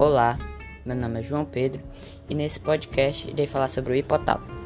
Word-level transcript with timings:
Olá, 0.00 0.38
meu 0.82 0.96
nome 0.96 1.20
é 1.20 1.22
João 1.22 1.44
Pedro 1.44 1.82
e 2.26 2.34
nesse 2.34 2.58
podcast 2.58 3.28
irei 3.28 3.46
falar 3.46 3.68
sobre 3.68 3.92
o 3.92 3.96
hipotálamo. 3.96 4.59